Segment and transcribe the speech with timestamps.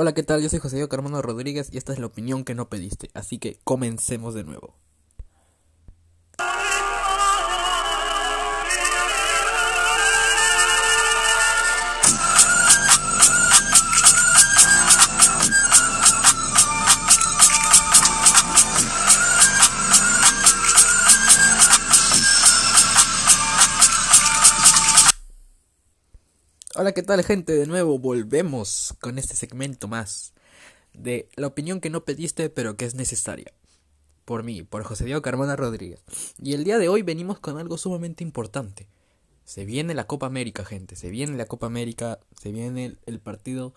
[0.00, 0.40] Hola, ¿qué tal?
[0.40, 3.38] Yo soy José Diego Carmona Rodríguez y esta es la opinión que no pediste, así
[3.38, 4.76] que comencemos de nuevo.
[26.88, 27.52] Hola, ¿qué tal gente?
[27.52, 30.32] De nuevo volvemos con este segmento más
[30.94, 33.52] de la opinión que no pediste pero que es necesaria.
[34.24, 36.02] Por mí, por José Diego Carmona Rodríguez.
[36.42, 38.88] Y el día de hoy venimos con algo sumamente importante.
[39.44, 40.96] Se viene la Copa América, gente.
[40.96, 42.20] Se viene la Copa América.
[42.40, 43.74] Se viene el, partido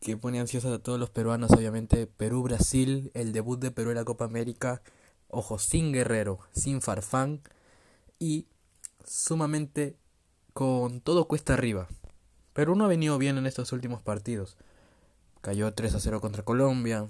[0.00, 2.08] que pone ansiosos a todos los peruanos, obviamente.
[2.08, 4.82] Perú-Brasil, el debut de Perú en la Copa América.
[5.28, 7.42] Ojo, sin Guerrero, sin Farfán.
[8.18, 8.48] Y
[9.06, 9.94] sumamente
[10.52, 11.86] con todo cuesta arriba.
[12.60, 14.58] Perú no ha venido bien en estos últimos partidos.
[15.40, 17.08] Cayó 3 a 0 contra Colombia,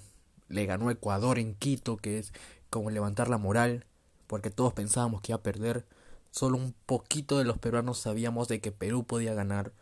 [0.48, 2.32] le ganó Ecuador en Quito, que es
[2.70, 3.84] como levantar la moral,
[4.28, 5.86] porque todos pensábamos que iba a perder.
[6.30, 9.72] Solo un poquito de los peruanos sabíamos de que Perú podía ganar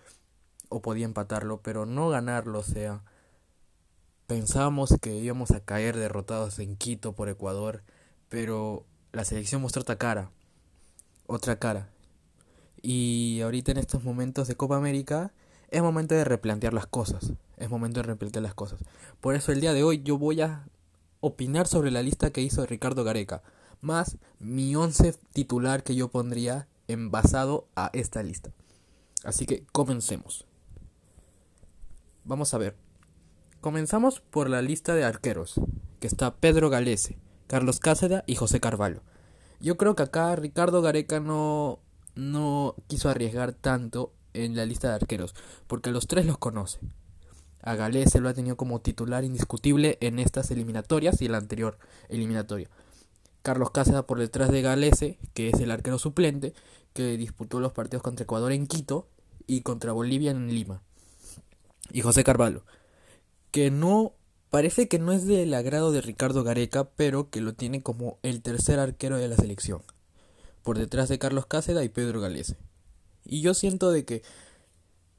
[0.70, 3.02] o podía empatarlo, pero no ganarlo, o sea,
[4.26, 7.82] pensábamos que íbamos a caer derrotados en Quito por Ecuador,
[8.30, 10.30] pero la selección mostró otra cara,
[11.26, 11.90] otra cara.
[12.80, 15.30] Y ahorita en estos momentos de Copa América
[15.70, 17.32] es momento de replantear las cosas.
[17.56, 18.80] Es momento de replantear las cosas.
[19.20, 20.66] Por eso el día de hoy yo voy a
[21.20, 23.42] opinar sobre la lista que hizo Ricardo Gareca.
[23.80, 28.50] Más mi once titular que yo pondría en basado a esta lista.
[29.24, 30.46] Así que comencemos.
[32.24, 32.76] Vamos a ver.
[33.60, 35.60] Comenzamos por la lista de arqueros.
[36.00, 39.02] Que está Pedro Galese, Carlos Cáceres y José Carvalho.
[39.60, 41.80] Yo creo que acá Ricardo Gareca no,
[42.14, 44.12] no quiso arriesgar tanto
[44.44, 45.34] en la lista de arqueros,
[45.66, 46.80] porque a los tres los conoce.
[47.62, 51.38] A Galés se lo ha tenido como titular indiscutible en estas eliminatorias y en la
[51.38, 52.70] anterior eliminatoria.
[53.42, 56.54] Carlos Cáceres por detrás de Galese, que es el arquero suplente,
[56.92, 59.08] que disputó los partidos contra Ecuador en Quito
[59.46, 60.82] y contra Bolivia en Lima.
[61.90, 62.64] Y José Carvalho,
[63.50, 64.12] que no
[64.50, 68.42] parece que no es del agrado de Ricardo Gareca, pero que lo tiene como el
[68.42, 69.82] tercer arquero de la selección,
[70.62, 72.56] por detrás de Carlos Cáceres y Pedro Galese.
[73.28, 74.22] Y yo siento de que,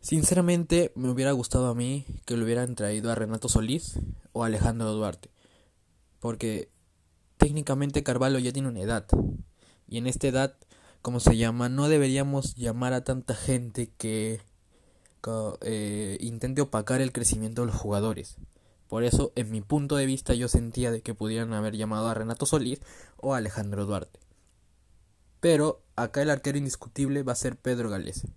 [0.02, 4.00] sinceramente, me hubiera gustado a mí que lo hubieran traído a Renato Solís
[4.34, 5.30] o a Alejandro Duarte.
[6.20, 6.70] Porque
[7.38, 9.06] técnicamente Carvalho ya tiene una edad.
[9.88, 10.56] Y en esta edad,
[11.04, 14.42] como se llama, no deberíamos llamar a tanta gente que,
[15.62, 18.38] eh, intente opacar el crecimiento de los jugadores.
[18.88, 22.16] Por eso, en mi punto de vista, yo sentía de que pudieran haber llamado a
[22.16, 22.80] Renato Solís
[23.18, 24.20] o a Alejandro Duarte.
[25.40, 28.30] Pero acá el arquero indiscutible va a ser Pedro Galese.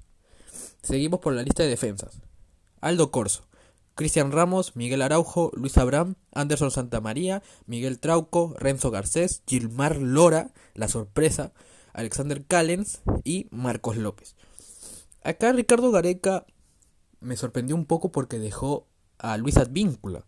[0.83, 2.21] Seguimos por la lista de defensas.
[2.81, 3.45] Aldo Corso,
[3.95, 10.89] Cristian Ramos, Miguel Araujo, Luis Abraham, Anderson Santamaría, Miguel Trauco, Renzo Garcés, Gilmar Lora, La
[10.89, 11.53] Sorpresa,
[11.93, 14.35] Alexander Callens y Marcos López.
[15.23, 16.47] Acá Ricardo Gareca
[17.21, 20.25] me sorprendió un poco porque dejó a Luis Advíncula,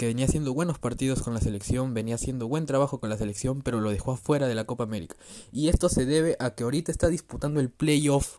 [0.00, 3.60] que venía haciendo buenos partidos con la selección, venía haciendo buen trabajo con la selección,
[3.60, 5.14] pero lo dejó afuera de la Copa América.
[5.52, 8.38] Y esto se debe a que ahorita está disputando el playoff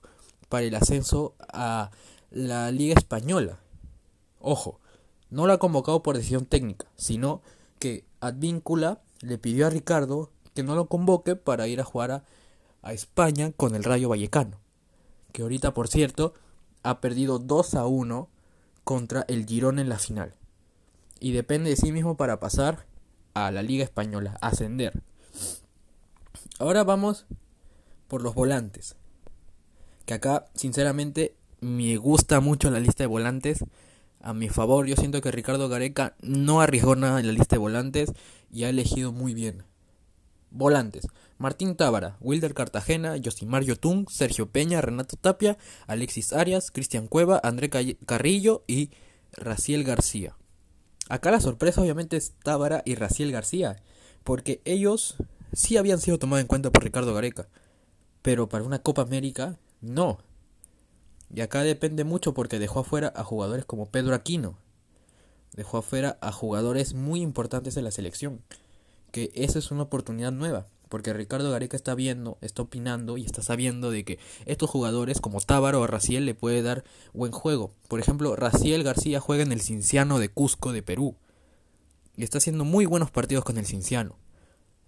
[0.49, 1.91] para el ascenso a
[2.31, 3.59] la Liga Española.
[4.39, 4.79] Ojo,
[5.29, 7.43] no lo ha convocado por decisión técnica, sino
[7.77, 12.25] que Advíncula le pidió a Ricardo que no lo convoque para ir a jugar
[12.81, 14.57] a, España con el Rayo Vallecano.
[15.31, 16.33] Que ahorita, por cierto,
[16.81, 18.29] ha perdido 2 a 1
[18.83, 20.40] contra el Girón en la final
[21.21, 22.85] y depende de sí mismo para pasar
[23.33, 25.01] a la Liga Española, ascender.
[26.59, 27.25] Ahora vamos
[28.07, 28.97] por los volantes.
[30.05, 33.63] Que acá, sinceramente, me gusta mucho la lista de volantes.
[34.19, 37.59] A mi favor, yo siento que Ricardo Gareca no arriesgó nada en la lista de
[37.59, 38.11] volantes
[38.51, 39.63] y ha elegido muy bien.
[40.49, 41.07] Volantes.
[41.37, 45.57] Martín Tábara, Wilder Cartagena, Josimar Yotun, Sergio Peña, Renato Tapia,
[45.87, 47.69] Alexis Arias, Cristian Cueva, André
[48.05, 48.91] Carrillo y
[49.33, 50.35] Raciel García.
[51.11, 53.75] Acá la sorpresa obviamente es Tábara y Raciel García,
[54.23, 55.17] porque ellos
[55.51, 57.49] sí habían sido tomados en cuenta por Ricardo Gareca,
[58.21, 60.19] pero para una Copa América no.
[61.29, 64.55] Y acá depende mucho porque dejó afuera a jugadores como Pedro Aquino,
[65.51, 68.39] dejó afuera a jugadores muy importantes en la selección,
[69.11, 73.41] que esa es una oportunidad nueva porque Ricardo Gareca está viendo, está opinando y está
[73.41, 76.83] sabiendo de que estos jugadores como Tábaro o Raciel le puede dar
[77.13, 77.71] buen juego.
[77.87, 81.15] Por ejemplo, Raciel García juega en el Cinciano de Cusco de Perú
[82.17, 84.17] y está haciendo muy buenos partidos con el Cinciano.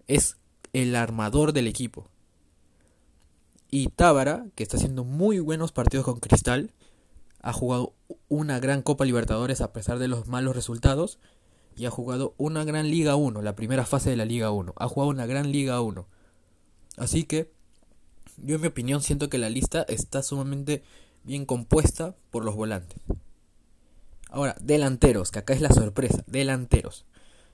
[0.07, 0.35] Es
[0.73, 2.09] el armador del equipo.
[3.71, 6.73] Y Tábara, que está haciendo muy buenos partidos con Cristal,
[7.39, 7.93] ha jugado
[8.27, 11.17] una gran Copa Libertadores a pesar de los malos resultados
[11.75, 14.73] y ha jugado una gran Liga 1, la primera fase de la Liga 1.
[14.77, 16.07] Ha jugado una gran Liga 1.
[16.97, 17.51] Así que
[18.37, 20.83] yo en mi opinión siento que la lista está sumamente
[21.23, 22.99] bien compuesta por los volantes.
[24.29, 27.05] Ahora, delanteros, que acá es la sorpresa, delanteros.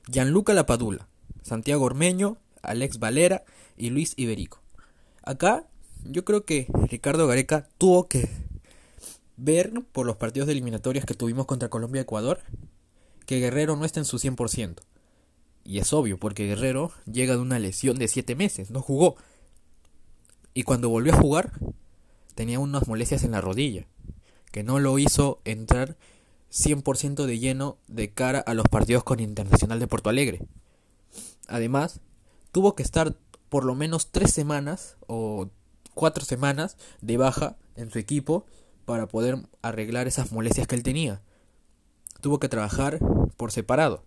[0.09, 1.07] Gianluca Lapadula,
[1.41, 3.43] Santiago Ormeño, Alex Valera
[3.77, 4.61] y Luis Iberico.
[5.23, 5.67] Acá
[6.05, 8.29] yo creo que Ricardo Gareca tuvo que
[9.35, 12.39] ver por los partidos de eliminatorias que tuvimos contra Colombia y Ecuador
[13.29, 14.77] que Guerrero no está en su 100%.
[15.63, 19.17] Y es obvio, porque Guerrero llega de una lesión de 7 meses, no jugó.
[20.55, 21.51] Y cuando volvió a jugar,
[22.33, 23.85] tenía unas molestias en la rodilla,
[24.51, 25.95] que no lo hizo entrar
[26.51, 30.41] 100% de lleno de cara a los partidos con Internacional de Porto Alegre.
[31.47, 32.01] Además,
[32.51, 33.15] tuvo que estar
[33.47, 35.49] por lo menos 3 semanas o
[35.93, 38.47] 4 semanas de baja en su equipo
[38.85, 41.21] para poder arreglar esas molestias que él tenía.
[42.21, 42.99] Tuvo que trabajar
[43.39, 44.03] por separado.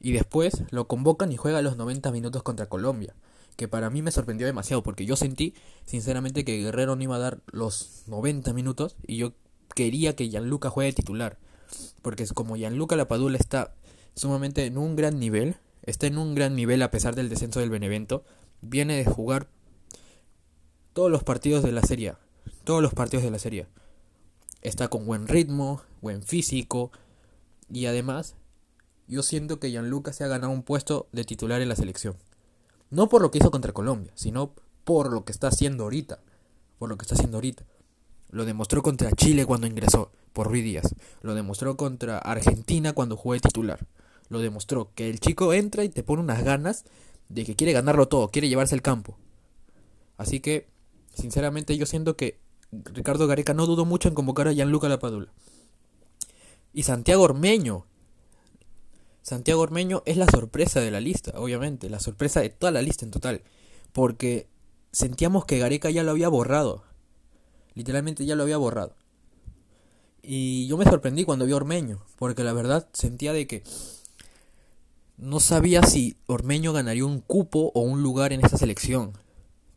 [0.00, 3.14] Y después lo convocan y juega los 90 minutos contra Colombia.
[3.56, 7.20] Que para mí me sorprendió demasiado porque yo sentí sinceramente que Guerrero no iba a
[7.20, 9.34] dar los 90 minutos y yo
[9.74, 11.36] quería que Gianluca juegue titular.
[12.00, 13.74] Porque como Gianluca Lapadula está
[14.16, 17.70] sumamente en un gran nivel, está en un gran nivel a pesar del descenso del
[17.70, 18.24] Benevento,
[18.62, 19.48] viene de jugar
[20.94, 22.14] todos los partidos de la Serie
[22.64, 23.66] todos los partidos de la Serie
[24.62, 26.90] está con buen ritmo, buen físico
[27.70, 28.36] y además
[29.06, 32.16] yo siento que Gianluca se ha ganado un puesto de titular en la selección.
[32.90, 34.52] No por lo que hizo contra Colombia, sino
[34.84, 36.20] por lo que está haciendo ahorita.
[36.78, 37.64] Por lo que está haciendo ahorita.
[38.30, 40.94] Lo demostró contra Chile cuando ingresó por Ruiz Díaz.
[41.22, 43.86] Lo demostró contra Argentina cuando jugó de titular.
[44.28, 46.84] Lo demostró que el chico entra y te pone unas ganas
[47.28, 49.16] de que quiere ganarlo todo, quiere llevarse el campo.
[50.16, 50.68] Así que,
[51.14, 52.38] sinceramente, yo siento que
[52.72, 55.32] Ricardo Gareca no dudó mucho en convocar a Gianluca Lapadula.
[56.72, 57.86] Y Santiago Ormeño.
[59.24, 63.06] Santiago Ormeño es la sorpresa de la lista, obviamente, la sorpresa de toda la lista
[63.06, 63.40] en total.
[63.94, 64.48] Porque
[64.92, 66.84] sentíamos que Gareca ya lo había borrado.
[67.74, 68.94] Literalmente ya lo había borrado.
[70.22, 73.62] Y yo me sorprendí cuando vi Ormeño, porque la verdad sentía de que
[75.16, 79.14] no sabía si Ormeño ganaría un cupo o un lugar en esta selección.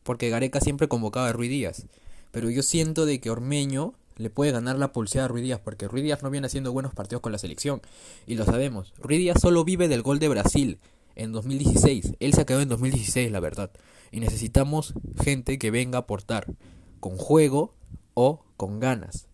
[0.04, 1.86] Porque Gareca siempre convocaba a Ruiz Díaz.
[2.32, 5.88] Pero yo siento de que Ormeño le puede ganar la pulseada a Ruiz Díaz, porque
[5.88, 7.82] Ruiz Díaz no viene haciendo buenos partidos con la selección.
[8.26, 8.94] Y lo sabemos.
[9.00, 10.80] Ruiz Díaz solo vive del gol de Brasil
[11.16, 12.16] en 2016.
[12.20, 13.72] Él se quedado en 2016, la verdad.
[14.12, 14.94] Y necesitamos
[15.24, 16.48] gente que venga a aportar
[17.00, 17.74] con juego
[18.14, 19.28] o con ganas.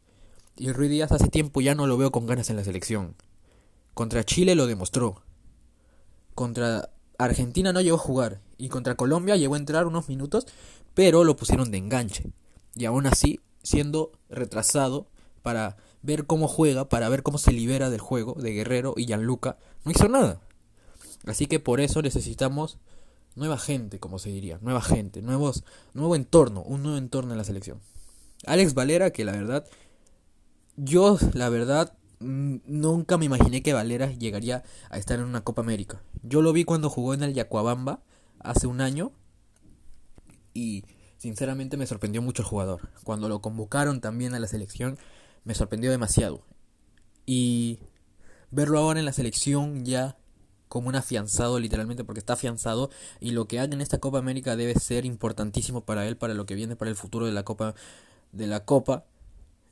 [0.56, 3.16] Y Ruiz Díaz hace tiempo ya no lo veo con ganas en la selección.
[3.94, 5.24] Contra Chile lo demostró.
[6.36, 8.42] Contra Argentina no llegó a jugar.
[8.58, 10.48] Y contra Colombia llegó a entrar unos minutos,
[10.94, 12.32] pero lo pusieron de enganche
[12.76, 15.08] y aún así siendo retrasado
[15.42, 19.58] para ver cómo juega, para ver cómo se libera del juego de Guerrero y Gianluca,
[19.86, 20.42] no hizo nada.
[21.26, 22.78] Así que por eso necesitamos
[23.36, 25.64] nueva gente, como se diría, nueva gente, nuevos,
[25.94, 27.80] nuevo entorno, un nuevo entorno en la selección.
[28.46, 29.66] Alex Valera, que la verdad,
[30.76, 36.02] yo la verdad nunca me imaginé que Valera llegaría a estar en una Copa América.
[36.22, 38.02] Yo lo vi cuando jugó en el Yacuabamba
[38.40, 39.12] hace un año
[40.54, 40.84] y
[41.24, 42.90] Sinceramente me sorprendió mucho el jugador.
[43.06, 44.98] Cuando lo convocaron también a la selección,
[45.46, 46.44] me sorprendió demasiado.
[47.26, 47.80] Y
[48.52, 50.18] verlo ahora en la selección ya
[50.68, 52.90] como un afianzado literalmente porque está afianzado
[53.22, 56.46] y lo que haga en esta Copa América debe ser importantísimo para él para lo
[56.46, 57.74] que viene para el futuro de la Copa
[58.34, 59.06] de la Copa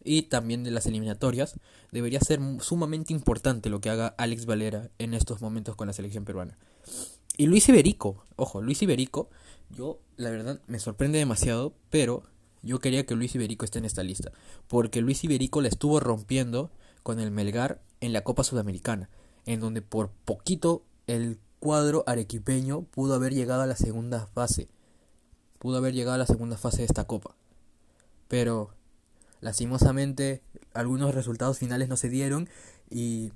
[0.05, 1.55] y también de las eliminatorias
[1.91, 6.23] debería ser sumamente importante lo que haga Alex Valera en estos momentos con la selección
[6.23, 6.57] peruana
[7.37, 9.29] y Luis Iberico ojo Luis Iberico
[9.75, 12.23] yo, la verdad, me sorprende demasiado, pero
[12.61, 14.31] yo quería que Luis Iberico esté en esta lista,
[14.67, 16.71] porque Luis Iberico le estuvo rompiendo
[17.03, 19.09] con el Melgar en la Copa Sudamericana,
[19.45, 24.67] en donde por poquito el cuadro arequipeño pudo haber llegado a la segunda fase,
[25.57, 27.35] pudo haber llegado a la segunda fase de esta Copa.
[28.27, 28.73] Pero,
[29.41, 30.41] lastimosamente,
[30.73, 32.49] algunos resultados finales no se dieron
[32.89, 33.31] y,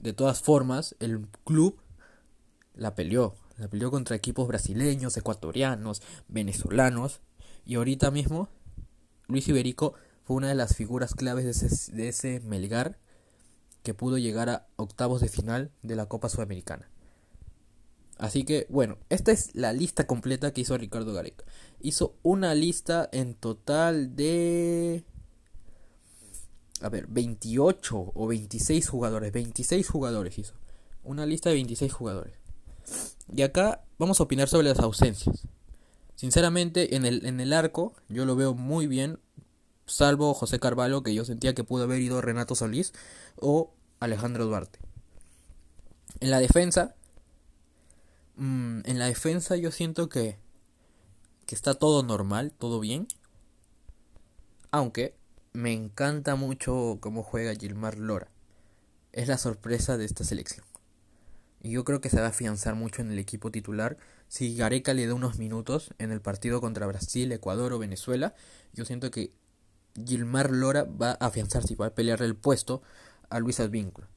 [0.00, 1.78] de todas formas, el club
[2.74, 7.20] la peleó, la peleó contra equipos brasileños, ecuatorianos, venezolanos.
[7.64, 8.48] Y ahorita mismo,
[9.28, 12.98] Luis Iberico fue una de las figuras claves de ese, de ese Melgar
[13.82, 16.88] que pudo llegar a octavos de final de la Copa Sudamericana.
[18.16, 21.44] Así que, bueno, esta es la lista completa que hizo Ricardo Gareca.
[21.80, 25.04] Hizo una lista en total de...
[26.80, 29.32] A ver, 28 o 26 jugadores.
[29.32, 30.54] 26 jugadores hizo.
[31.02, 32.43] Una lista de 26 jugadores.
[33.34, 35.46] Y acá vamos a opinar sobre las ausencias.
[36.16, 39.18] Sinceramente, en el, en el arco yo lo veo muy bien
[39.86, 42.92] salvo José Carvalho, que yo sentía que pudo haber ido Renato Solís
[43.36, 44.78] o Alejandro Duarte.
[46.20, 46.94] En la defensa,
[48.36, 50.38] mm, en la defensa yo siento que,
[51.46, 53.08] que está todo normal, todo bien.
[54.70, 55.16] Aunque
[55.52, 58.28] me encanta mucho cómo juega Gilmar Lora.
[59.12, 60.64] Es la sorpresa de esta selección.
[61.64, 63.96] Y yo creo que se va a afianzar mucho en el equipo titular.
[64.28, 68.34] Si Gareca le da unos minutos en el partido contra Brasil, Ecuador o Venezuela,
[68.74, 69.32] yo siento que
[69.94, 72.82] Gilmar Lora va a afianzarse y va a pelear el puesto
[73.30, 74.10] a Luis Advíncula.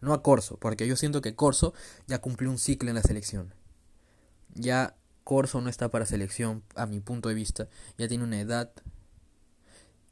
[0.00, 1.74] No a Corso, porque yo siento que Corso
[2.06, 3.52] ya cumplió un ciclo en la selección.
[4.54, 7.68] Ya Corso no está para selección, a mi punto de vista.
[7.98, 8.70] Ya tiene una edad.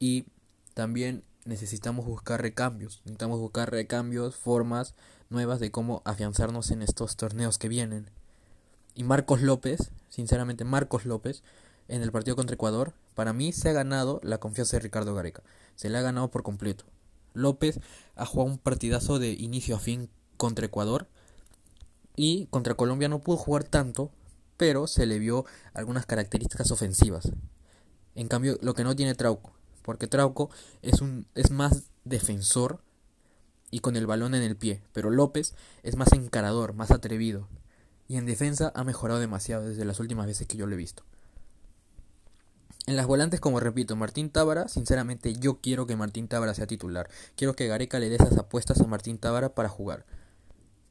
[0.00, 0.26] Y
[0.74, 3.00] también necesitamos buscar recambios.
[3.04, 4.96] Necesitamos buscar recambios, formas
[5.34, 8.08] nuevas de cómo afianzarnos en estos torneos que vienen.
[8.94, 11.42] Y Marcos López, sinceramente Marcos López,
[11.88, 15.42] en el partido contra Ecuador, para mí se ha ganado la confianza de Ricardo Gareca.
[15.74, 16.84] Se le ha ganado por completo.
[17.34, 17.80] López
[18.14, 21.08] ha jugado un partidazo de inicio a fin contra Ecuador.
[22.16, 24.10] Y contra Colombia no pudo jugar tanto,
[24.56, 27.32] pero se le vio algunas características ofensivas.
[28.14, 30.50] En cambio, lo que no tiene Trauco, porque Trauco
[30.82, 32.80] es un es más defensor
[33.74, 35.52] y con el balón en el pie, pero López
[35.82, 37.48] es más encarador, más atrevido
[38.06, 41.02] y en defensa ha mejorado demasiado desde las últimas veces que yo lo he visto.
[42.86, 47.10] En las volantes, como repito, Martín Tábara, sinceramente yo quiero que Martín Tábara sea titular.
[47.34, 50.06] Quiero que Gareca le dé esas apuestas a Martín Tábara para jugar.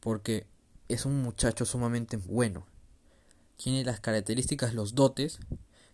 [0.01, 0.45] Porque
[0.89, 2.65] es un muchacho sumamente bueno.
[3.55, 5.39] Tiene las características, los dotes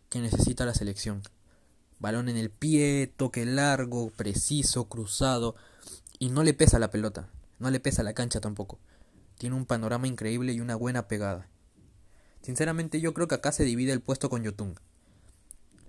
[0.10, 1.22] que necesita la selección
[2.00, 5.56] balón en el pie, toque largo, preciso, cruzado,
[6.20, 8.80] y no le pesa la pelota, no le pesa la cancha tampoco.
[9.38, 11.48] Tiene un panorama increíble y una buena pegada.
[12.42, 14.76] Sinceramente yo creo que acá se divide el puesto con Yotun.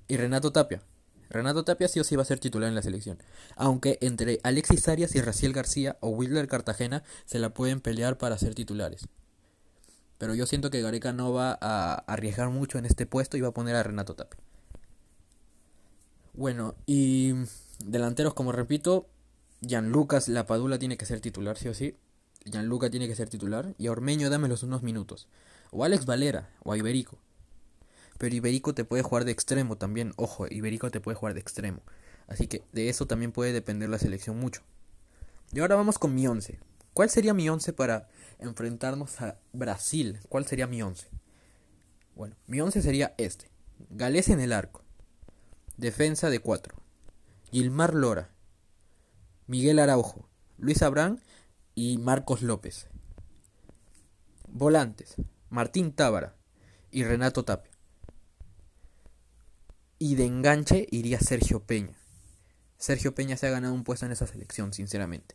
[0.08, 0.82] Y Renato Tapia.
[1.28, 3.18] Renato Tapia sí o sí va a ser titular en la selección.
[3.56, 8.38] Aunque entre Alexis Arias y Raciel García o Wilder Cartagena se la pueden pelear para
[8.38, 9.08] ser titulares.
[10.18, 13.48] Pero yo siento que Gareca no va a arriesgar mucho en este puesto y va
[13.48, 14.40] a poner a Renato Tapia.
[16.34, 17.34] Bueno, y
[17.84, 19.08] delanteros, como repito,
[19.60, 21.96] Gianlucas Lapadula tiene que ser titular, sí o sí.
[22.44, 23.74] Gianluca tiene que ser titular.
[23.78, 25.28] Y a Ormeño dámelos unos minutos.
[25.70, 27.18] O Alex Valera, o a Iberico.
[28.18, 30.12] Pero Iberico te puede jugar de extremo también.
[30.16, 31.82] Ojo, Iberico te puede jugar de extremo.
[32.26, 34.62] Así que de eso también puede depender la selección mucho.
[35.52, 36.58] Y ahora vamos con mi once.
[36.94, 40.20] ¿Cuál sería mi once para enfrentarnos a Brasil?
[40.28, 41.08] ¿Cuál sería mi once?
[42.14, 43.50] Bueno, mi once sería este.
[43.90, 44.82] Gales en el arco.
[45.76, 46.76] Defensa de cuatro.
[47.50, 48.30] Gilmar Lora,
[49.50, 50.28] Miguel Araujo,
[50.58, 51.20] Luis Abrán
[51.74, 52.86] y Marcos López.
[54.46, 55.16] Volantes,
[55.48, 56.36] Martín Tábara
[56.92, 57.72] y Renato Tapia.
[59.98, 61.96] Y de enganche iría Sergio Peña.
[62.78, 65.34] Sergio Peña se ha ganado un puesto en esa selección, sinceramente.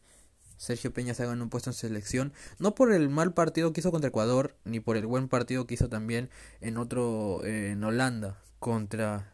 [0.55, 3.81] Sergio Peña se ha ganado un puesto en selección, no por el mal partido que
[3.81, 6.29] hizo contra Ecuador, ni por el buen partido que hizo también
[6.61, 9.33] en otro, en Holanda, contra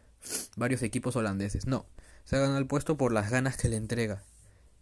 [0.55, 1.67] varios equipos holandeses.
[1.67, 1.85] No,
[2.23, 4.23] se ha ganado el puesto por las ganas que le entrega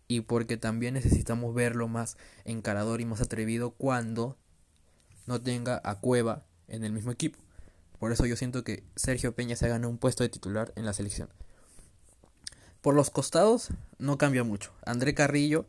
[0.10, 4.36] y porque también necesitamos verlo más encarador y más atrevido cuando
[5.28, 7.38] no tenga a Cueva en el mismo equipo.
[8.00, 10.86] Por eso yo siento que Sergio Peña se ha ganado un puesto de titular en
[10.86, 11.30] la selección.
[12.82, 14.74] Por los costados no cambia mucho.
[14.84, 15.68] André Carrillo,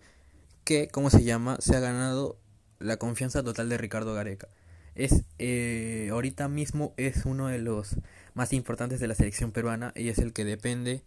[0.64, 1.58] que, ¿cómo se llama?
[1.60, 2.38] Se ha ganado
[2.78, 4.48] la confianza total de Ricardo Gareca.
[4.94, 7.96] Es, eh, ahorita mismo es uno de los
[8.32, 11.04] más importantes de la selección peruana y es el que depende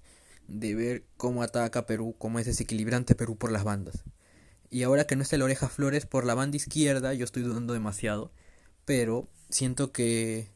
[0.48, 4.04] de ver cómo ataca Perú, cómo es desequilibrante Perú por las bandas.
[4.70, 7.74] Y ahora que no está el Oreja Flores por la banda izquierda, yo estoy dudando
[7.74, 8.32] demasiado,
[8.86, 10.50] pero siento que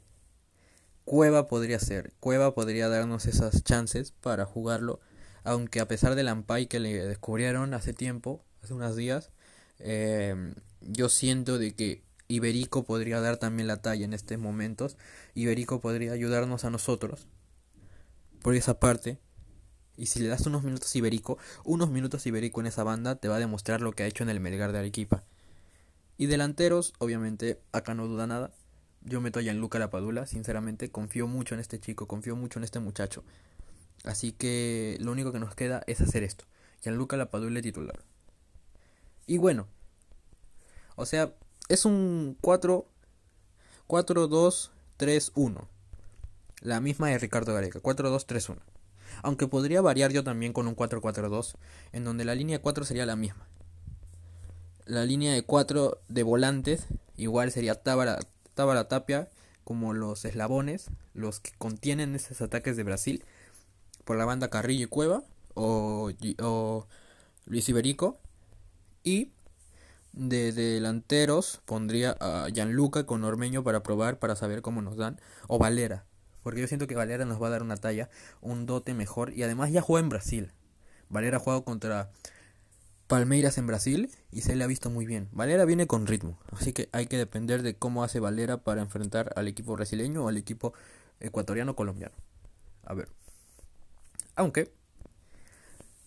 [1.06, 5.00] Cueva podría ser, Cueva podría darnos esas chances para jugarlo,
[5.44, 9.30] aunque a pesar del Ampay que le descubrieron hace tiempo, hace unos días,
[9.80, 14.98] eh, yo siento de que Iberico podría dar también la talla en estos momentos.
[15.34, 17.28] Iberico podría ayudarnos a nosotros
[18.42, 19.18] por esa parte.
[19.98, 23.38] Y si le das unos minutos Iberico, unos minutos Iberico en esa banda te va
[23.38, 25.24] a demostrar lo que ha hecho en el Melgar de Arequipa.
[26.18, 28.52] Y delanteros, obviamente, acá no duda nada.
[29.02, 32.80] Yo meto a Gianluca Lapadula, sinceramente, confío mucho en este chico, confío mucho en este
[32.80, 33.24] muchacho.
[34.04, 36.46] Así que lo único que nos queda es hacer esto.
[36.84, 38.00] Gianluca Lapadula titular.
[39.26, 39.68] Y bueno,
[40.96, 41.34] o sea,
[41.70, 42.88] es un 4
[43.88, 45.68] 4 2 3 1.
[46.62, 48.62] La misma de Ricardo Gareca, 4 2 3 1.
[49.24, 51.56] Aunque podría variar yo también con un 4 4 2,
[51.94, 53.48] en donde la línea 4 sería la misma.
[54.86, 59.30] La línea de 4 de volantes igual sería Tábara Tapia
[59.64, 63.24] como los eslabones, los que contienen esos ataques de Brasil.
[64.06, 66.88] por la banda Carrillo y Cueva o, o
[67.46, 68.20] Luis Iberico.
[69.04, 69.32] Y
[70.14, 75.20] de delanteros pondría a Gianluca con Ormeño para probar, para saber cómo nos dan.
[75.48, 76.06] O Valera,
[76.48, 79.34] porque yo siento que Valera nos va a dar una talla, un dote mejor.
[79.34, 80.54] Y además ya juega en Brasil.
[81.10, 82.10] Valera ha jugado contra
[83.08, 85.28] Palmeiras en Brasil y se le ha visto muy bien.
[85.34, 89.34] Valera viene con ritmo, así que hay que depender de cómo hace Valera para enfrentar
[89.36, 90.72] al equipo brasileño o al equipo
[91.20, 92.16] ecuatoriano colombiano.
[92.86, 93.10] A ver.
[94.38, 94.72] Aunque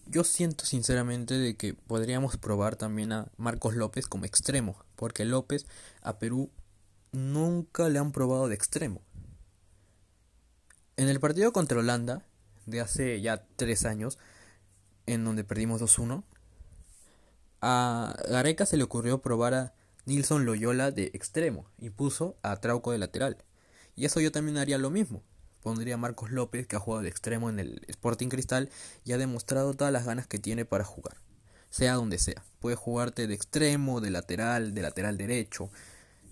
[0.06, 5.66] yo siento sinceramente de que podríamos probar también a Marcos López como extremo, porque López
[6.00, 6.50] a Perú
[7.12, 9.02] nunca le han probado de extremo.
[10.96, 12.26] En el partido contra Holanda,
[12.66, 14.18] de hace ya tres años,
[15.06, 16.24] en donde perdimos 2-1,
[17.62, 19.74] a Gareca se le ocurrió probar a
[20.06, 23.44] Nilson Loyola de extremo y puso a Trauco de lateral.
[23.96, 25.22] Y eso yo también haría lo mismo
[25.60, 28.70] pondría a Marcos López, que ha jugado de extremo en el Sporting Cristal
[29.04, 31.16] y ha demostrado todas las ganas que tiene para jugar,
[31.70, 32.44] sea donde sea.
[32.58, 35.70] Puede jugarte de extremo, de lateral, de lateral derecho,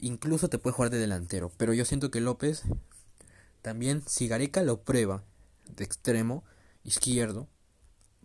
[0.01, 1.53] incluso te puede jugar de delantero.
[1.57, 2.63] Pero yo siento que López,
[3.63, 5.25] también, si Gareca lo prueba
[5.77, 6.45] de extremo
[6.85, 7.49] izquierdo,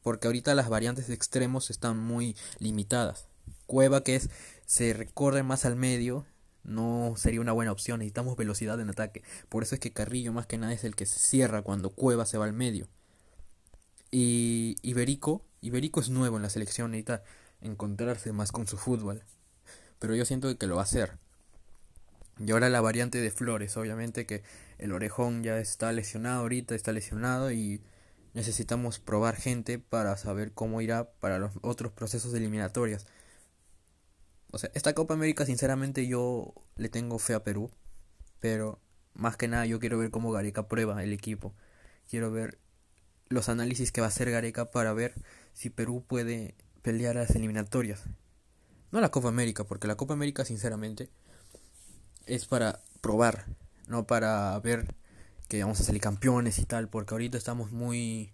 [0.01, 3.27] porque ahorita las variantes de extremos están muy limitadas.
[3.65, 4.29] Cueva, que es
[4.65, 6.25] se recorre más al medio,
[6.63, 7.99] no sería una buena opción.
[7.99, 9.23] Necesitamos velocidad en ataque.
[9.49, 12.25] Por eso es que Carrillo más que nada es el que se cierra cuando Cueva
[12.25, 12.87] se va al medio.
[14.11, 17.23] Y Iberico, Iberico es nuevo en la selección, necesita
[17.61, 19.23] encontrarse más con su fútbol.
[19.99, 21.17] Pero yo siento que lo va a hacer.
[22.39, 24.43] Y ahora la variante de Flores, obviamente que
[24.79, 27.81] el orejón ya está lesionado ahorita, está lesionado y
[28.33, 33.05] necesitamos probar gente para saber cómo irá para los otros procesos de eliminatorias.
[34.51, 37.71] O sea, esta Copa América sinceramente yo le tengo fe a Perú,
[38.39, 38.79] pero
[39.13, 41.53] más que nada yo quiero ver cómo Gareca prueba el equipo.
[42.09, 42.59] Quiero ver
[43.29, 45.13] los análisis que va a hacer Gareca para ver
[45.53, 48.03] si Perú puede pelear a las eliminatorias.
[48.91, 51.09] No la Copa América, porque la Copa América sinceramente
[52.25, 53.45] es para probar,
[53.87, 54.93] no para ver
[55.47, 58.33] que vamos a salir campeones y tal, porque ahorita estamos muy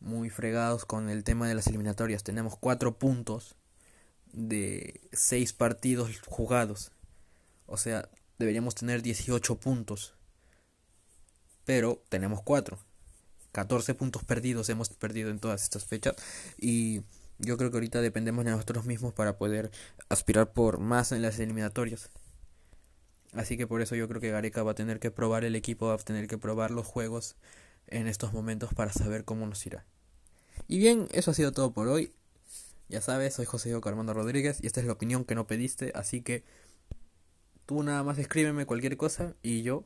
[0.00, 2.22] muy fregados con el tema de las eliminatorias.
[2.22, 3.56] Tenemos cuatro puntos
[4.32, 6.92] de 6 partidos jugados.
[7.66, 10.14] O sea, deberíamos tener 18 puntos.
[11.64, 12.78] Pero tenemos 4.
[13.52, 16.14] 14 puntos perdidos hemos perdido en todas estas fechas.
[16.56, 17.02] Y
[17.38, 19.70] yo creo que ahorita dependemos de nosotros mismos para poder
[20.08, 22.10] aspirar por más en las eliminatorias.
[23.34, 25.86] Así que por eso yo creo que Gareca va a tener que probar el equipo,
[25.86, 27.36] va a tener que probar los juegos
[27.86, 29.84] en estos momentos para saber cómo nos irá.
[30.66, 32.12] Y bien, eso ha sido todo por hoy.
[32.88, 35.92] Ya sabes, soy José Diego Armando Rodríguez y esta es la opinión que no pediste,
[35.94, 36.42] así que
[37.66, 39.84] tú nada más escríbeme cualquier cosa y yo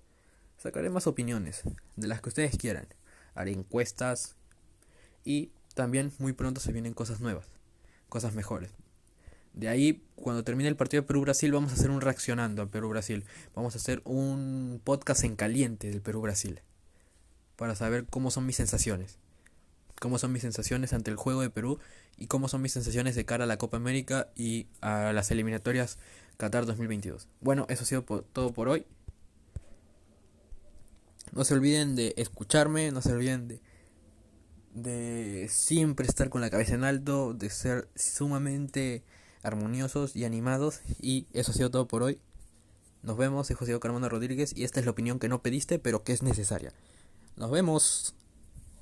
[0.56, 1.62] sacaré más opiniones
[1.96, 2.86] de las que ustedes quieran.
[3.34, 4.36] Haré encuestas
[5.24, 7.48] y también muy pronto se vienen cosas nuevas,
[8.08, 8.70] cosas mejores.
[9.54, 13.24] De ahí, cuando termine el partido de Perú-Brasil, vamos a hacer un reaccionando a Perú-Brasil.
[13.54, 16.60] Vamos a hacer un podcast en caliente del Perú-Brasil.
[17.56, 19.18] Para saber cómo son mis sensaciones
[20.02, 21.78] cómo son mis sensaciones ante el juego de Perú
[22.18, 25.96] y cómo son mis sensaciones de cara a la Copa América y a las eliminatorias
[26.38, 27.28] Qatar 2022.
[27.40, 28.84] Bueno, eso ha sido todo por hoy.
[31.30, 33.60] No se olviden de escucharme, no se olviden de,
[34.74, 39.04] de siempre estar con la cabeza en alto, de ser sumamente
[39.42, 40.80] armoniosos y animados.
[41.00, 42.18] Y eso ha sido todo por hoy.
[43.02, 46.04] Nos vemos, soy José Carmona Rodríguez y esta es la opinión que no pediste, pero
[46.04, 46.72] que es necesaria.
[47.36, 48.14] Nos vemos.